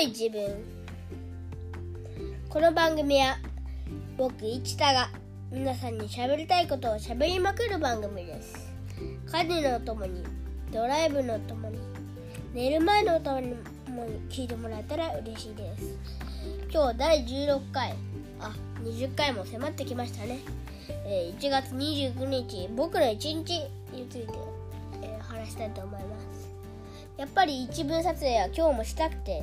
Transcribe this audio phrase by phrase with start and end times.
[0.00, 0.62] い自分。
[2.50, 3.38] この番組は
[4.18, 5.08] 僕市田が
[5.50, 8.70] 皆さんに喋りたいことを喋りまくる番組です。
[9.32, 10.22] 家事のともに
[10.70, 11.78] ドライブのともに
[12.52, 13.54] 寝る前のともに
[14.28, 15.98] 聞いてもらえたら嬉しいです。
[16.70, 17.94] 今日第16回
[18.38, 18.54] あ
[18.84, 20.40] 20回も迫ってきましたね、
[21.06, 23.60] えー、1月29日僕の一日
[23.92, 24.32] について、
[25.02, 26.50] えー、話したいと思います。
[27.16, 29.42] やっぱり一文撮影は今日もしたくて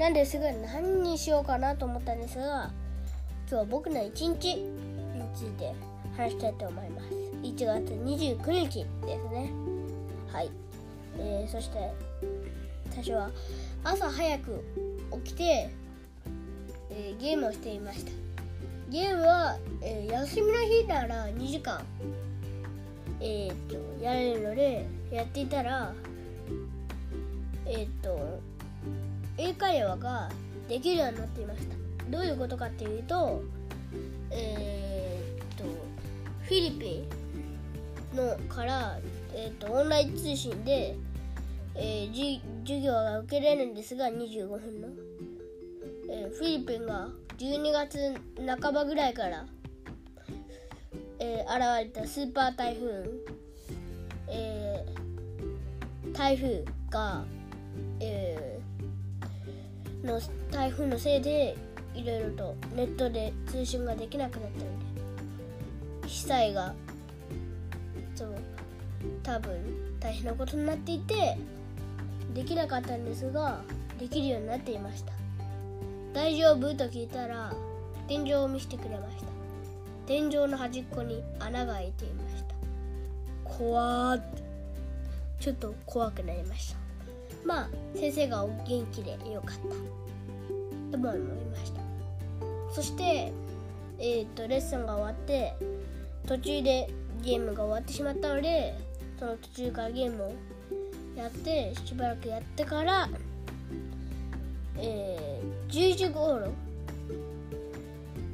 [0.00, 2.70] なんですぐ何にしようかなと思ったんですが
[3.46, 4.64] 今日は僕の一日に
[5.34, 5.74] ついて
[6.16, 7.08] 話したいと思います。
[7.42, 9.52] 1月29日ですね。
[10.32, 10.50] はい、
[11.18, 11.92] えー、そして
[12.88, 13.30] 最初は
[13.84, 14.64] 朝早く
[15.22, 15.70] 起きて、
[16.88, 18.10] えー、ゲームをしていました。
[18.88, 21.78] ゲームは、えー、休みの日なら2時間
[23.20, 25.92] えっ、とやれるのでやっていたら
[27.66, 28.40] えっ、と
[29.38, 30.28] 英会話が
[30.68, 32.10] できるようになっていました。
[32.10, 33.42] どういうことかっていうと
[34.30, 35.64] えー、っと
[36.44, 37.04] フィリピ
[38.14, 38.98] ンのから、
[39.34, 40.96] えー、っとオンライン通信で、
[41.74, 44.88] えー、授業が受けれるんですが25分の、
[46.08, 48.14] えー、フィリピンが12月
[48.60, 49.46] 半ばぐらいから、
[51.18, 53.10] えー、現れたスーパー台風、
[54.28, 57.24] えー、台風が、
[58.00, 58.59] えー、
[60.02, 60.20] の
[60.50, 61.56] 台風のせいで
[61.94, 64.78] いろいろとネットで通信ができなくなったの
[66.02, 66.74] で被災が
[68.14, 68.34] そう
[69.22, 69.52] 多分
[69.98, 71.36] 大変なことになっていて
[72.34, 73.60] できなかったんですが
[73.98, 75.12] できるようになっていました。
[76.12, 77.52] 大丈夫と聞いたら
[78.08, 79.26] 天井を見せてくれました。
[80.06, 82.54] 天井の端っこに穴が開いていました。
[83.44, 84.42] 怖って。
[85.38, 86.89] ちょっと怖くなりました。
[87.44, 89.56] まあ先生がお元気でよかっ
[90.90, 91.80] たとも思いました。
[92.72, 93.32] そして
[93.98, 95.54] えっ、ー、とレッスンが終わって
[96.26, 96.88] 途中で
[97.22, 98.74] ゲームが終わってしまったので
[99.18, 100.34] その途中からゲームを
[101.16, 103.08] やってしばらくやってから
[104.82, 106.52] えー、10時頃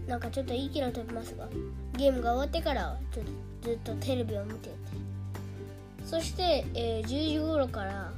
[0.06, 1.48] なんかちょっといい気の飛びますが
[1.96, 5.06] ゲームが終わってからちょっとずっとテレビを見てて。
[6.06, 8.12] そして、えー、10時頃から、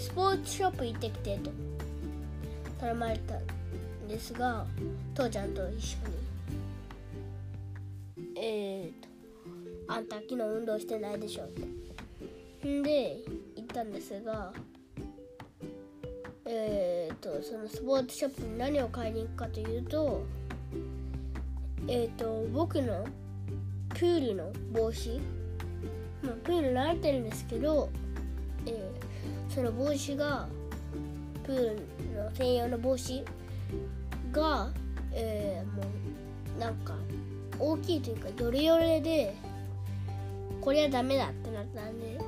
[0.00, 1.50] スポーツショップ行ってきてと。
[2.80, 4.64] 頼まれたんですが
[5.14, 5.98] 父ちゃんと一緒
[8.16, 8.34] に。
[8.34, 9.08] えーと
[9.92, 11.62] 「あんた昨日運動してないでしょ」って。
[12.66, 13.18] んで
[13.56, 14.54] 行ったんですが
[16.46, 20.22] えーとそのスポーツショップに何を買いに行くかというと
[21.86, 23.04] えっ、ー、と僕の
[23.90, 25.20] プールの帽子。
[26.22, 27.88] まあ、プール慣れてるんですけど、
[28.66, 29.09] えー、
[29.54, 30.48] その帽子が
[31.44, 33.24] プールの専用の帽子
[34.32, 34.70] が、
[35.12, 35.82] えー、も
[36.56, 36.94] うなんか
[37.58, 39.34] 大きいというかヨレヨレで
[40.60, 42.18] これはダメだってなったんで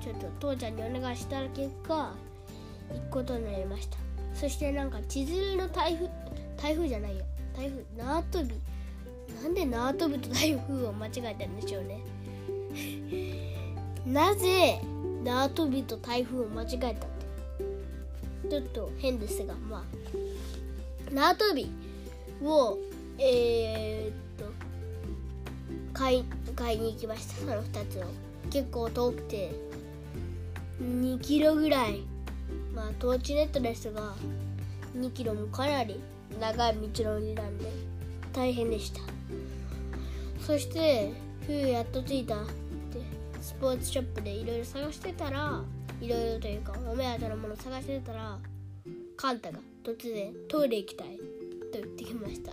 [0.00, 2.14] ちょっと父ちゃんにお願いした結果
[2.92, 3.98] 行くことになりました。
[4.34, 6.08] そしてなんか千鶴の台風
[6.56, 7.24] 台風じゃないよ。
[7.56, 8.54] 台風縄跳び。
[9.42, 12.00] なんで縄跳びと台風を間違えたんでしょうね。
[14.06, 14.80] なぜ
[15.24, 16.98] 縄跳びと台風を間違えたって
[18.48, 21.70] ちょっと変ですがまあ縄跳び
[22.42, 22.78] を
[23.18, 24.52] えー、っと
[25.92, 26.24] 買い
[26.56, 27.98] 買いに行きましたその2つ。
[27.98, 28.04] を
[28.50, 29.52] 結構遠くて
[30.82, 32.02] 2キロぐらい
[32.74, 34.14] まあトーチネットですが
[34.96, 36.00] 2キロもかなり
[36.40, 37.66] 長い道のりなんで
[38.32, 39.00] 大変でした。
[40.40, 41.12] そして
[41.46, 42.36] 冬やっと着いた
[43.40, 45.62] スポーツショップでいろいろ探してたら
[46.00, 48.38] いろいろというかお目当てのもの探してたら
[49.16, 51.18] カンタが突然トイレ行きたい
[51.72, 52.52] と言ってきました。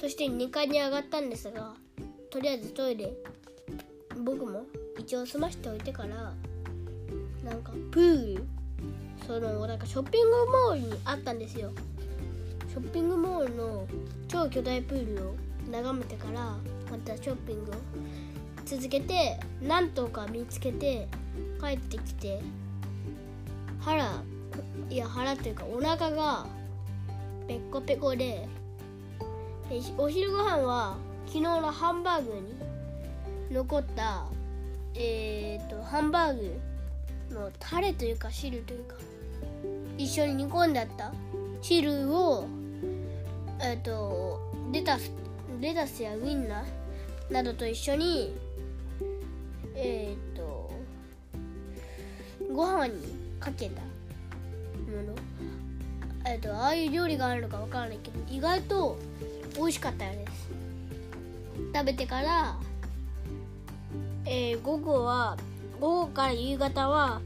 [0.00, 1.74] そして2階に上がったんですが
[2.30, 3.12] とりあえずトイレ
[4.24, 4.64] 僕も
[4.98, 6.32] 一応済ましておいてから
[7.44, 8.44] なんかプール
[9.26, 11.70] そのなんかショッピングモールにあったんですよ。
[12.68, 13.86] ショッピングモールの
[14.26, 15.34] 超巨大プールを
[15.70, 16.56] 眺めてから
[16.90, 17.74] またショッピングを
[18.72, 21.06] 続けて何とか見つけて
[21.60, 22.40] 帰ってきて
[23.78, 24.22] 腹
[24.88, 26.46] いや腹というかお腹が
[27.46, 28.48] ペコペコで
[29.98, 30.96] お昼ご飯は
[31.26, 34.24] 昨日のハンバーグに残った
[34.94, 36.60] えっ、ー、とハンバーグ
[37.30, 38.94] のタレというか汁というか
[39.98, 41.12] 一緒に煮込んであった
[41.60, 42.46] 汁を
[43.60, 44.40] えっ、ー、と
[44.72, 45.12] レタス
[45.60, 48.34] レタスやウインナーなどと一緒に
[49.74, 50.70] えっ、ー、と
[52.52, 52.94] ご飯に
[53.40, 53.88] かけたも
[55.06, 55.14] の。
[56.24, 58.96] えっとああいう料理があるのかわからないけど意外と
[59.56, 60.48] 美味しかったです
[61.74, 62.56] 食べてから
[64.24, 65.36] えー、午後は
[65.80, 67.20] 午後から夕方は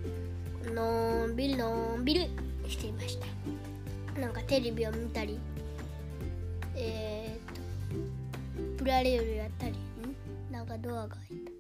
[0.75, 2.31] のんびりのんびり
[2.67, 3.27] していました。
[4.21, 5.39] なんかテレビを見たり
[6.75, 11.56] えー、とプラレールやったりんなんかドアが開いた。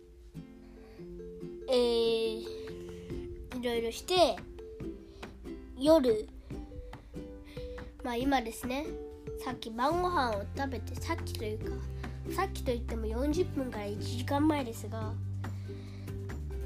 [1.69, 4.37] えー、いろいろして
[5.79, 6.29] 夜
[8.05, 8.87] まあ今ですね
[9.45, 11.77] さっき晩ご飯を食べてさっきというか
[12.35, 15.13] さっきといっても40分から1時間前ですが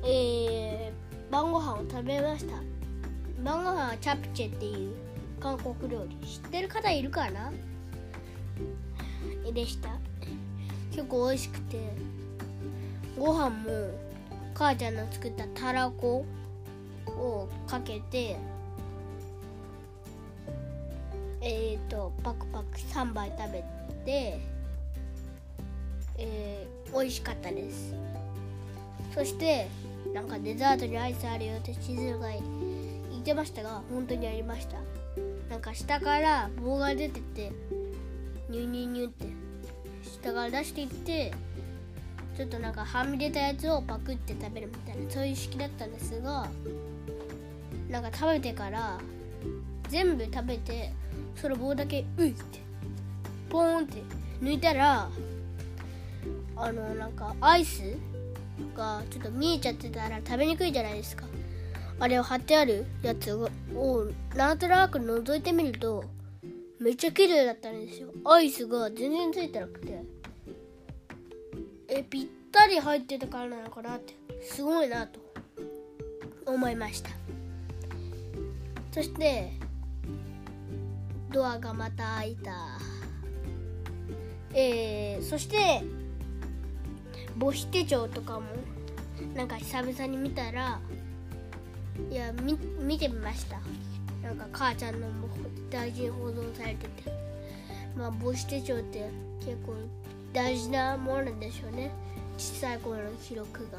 [0.03, 2.55] えー、晩ご飯を食べました。
[3.43, 4.95] 晩ご飯はチャプチェっていう
[5.39, 6.17] 韓国料理。
[6.27, 7.53] 知ってる方いるかな？
[9.53, 9.91] でした。
[10.91, 11.79] 結構美味しくて
[13.19, 13.91] ご飯も
[14.61, 16.27] 母ちゃんの作ったたらこ
[17.07, 18.37] をかけて
[21.41, 23.65] えっ、ー、とパクパク3杯食べ
[24.05, 24.39] て
[26.19, 27.95] えー、美味しかったです。
[29.15, 29.67] そして
[30.13, 32.41] なんかデザートにアイスあるよってしずが言
[33.19, 34.77] ってましたが本当にありました。
[35.49, 37.51] なんか下から棒が出てて
[38.51, 39.25] ニュニュニュって
[40.03, 41.33] 下から出していって
[42.41, 46.49] ちょっとなんかはみ出たやつをパクって食べるみたいなそういう式だったんですが
[47.91, 48.99] なんか食べてから
[49.91, 50.91] 全部食べて
[51.37, 52.61] その棒だけういって
[53.51, 54.03] ポーンって
[54.41, 55.11] 抜いたら
[56.57, 57.83] あのなんかアイス
[58.75, 61.27] がちょっと見えちゃってたら食べにくいじゃないですか。
[61.99, 63.51] あれを貼ってあるやつを
[64.35, 66.05] なんとなく覗いてみると
[66.79, 68.09] めっちゃ綺麗だったんですよ。
[68.25, 70.20] アイスが全然ついてなくて。
[71.91, 74.15] えぴったり入ってたからなのかなって。
[74.43, 75.21] すごいなと。
[76.47, 77.11] 思いました。
[78.93, 79.53] そして
[81.33, 82.53] ドアがまた開いた。
[84.53, 85.83] えー、そして
[87.39, 88.47] 母子手帳とかも
[89.35, 90.81] なんか久々に見たら
[92.11, 93.61] いや見てみました。
[94.23, 95.29] なんか母ちゃんのも
[95.71, 97.13] 大事に保存されてて。
[97.97, 99.09] まあ母子手帳って
[99.41, 99.75] 結構
[100.33, 101.91] 大事なものでしょうね。
[102.39, 103.79] 小さい頃の記録が。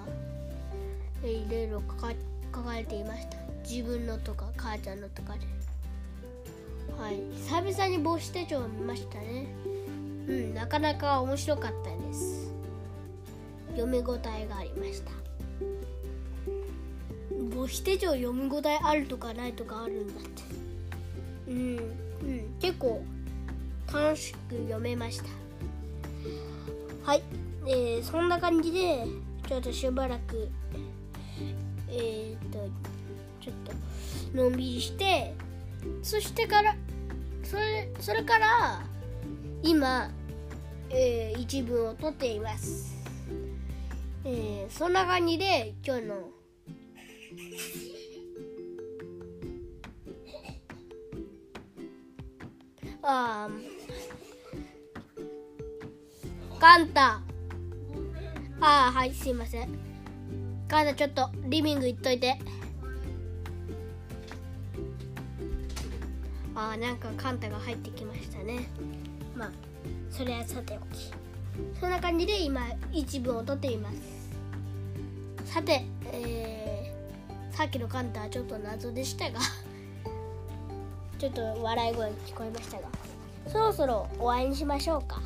[1.28, 2.14] いろいろ書か
[2.54, 3.38] 書かれていました。
[3.68, 5.40] 自分のとか母ちゃんのとかで。
[7.00, 7.22] はい。
[7.36, 9.48] 久々に母子手帳を見ましたね。
[10.28, 12.52] うんなかなか面白かったです。
[13.76, 15.12] 読み応えがありました。
[17.56, 20.44] 母子手帳読み応えあるとかないとかあるんだって。
[21.48, 22.58] うんうん。
[22.60, 23.04] 結構
[23.92, 25.41] 楽しく読めました。
[27.04, 27.24] はい。
[27.66, 29.06] えー、そんな感じで
[29.48, 30.50] ちょっとしばらく
[31.90, 32.70] えっ、と
[33.40, 35.34] ちょっとのんびりして
[36.02, 36.76] そしてから
[37.44, 38.82] それそれから
[39.62, 40.10] 今、
[40.90, 42.96] えー、一文を取っています。
[44.24, 46.30] えー、そんな感じで今日の
[53.04, 53.50] あ
[56.62, 57.20] カンタ。
[58.60, 59.70] ああはいすいません。
[60.68, 62.38] カンタちょっとリビング行っといて。
[66.54, 68.68] ああなんかカンタが入ってきましたね。
[69.36, 69.52] まあ
[70.12, 71.12] それはさておき。
[71.80, 73.98] そんな感じで今一部を撮っています。
[75.52, 79.40] さて、えー、さっきのカンタはちょっと謎でしたが。
[81.18, 82.88] ちょっと笑い声聞こえましたが。
[83.48, 85.24] そろそろお会いにしましょうか。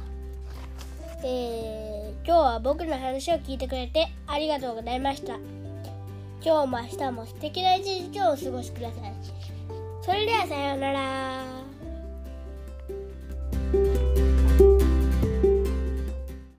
[1.24, 5.36] えー、今日は僕の話を聞いてくれてありがとうございました。
[6.44, 9.14] 今日も明日も素敵な一日をお過ごしください。
[10.02, 11.65] それではさようなら。